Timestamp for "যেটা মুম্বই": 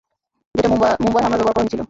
0.55-1.21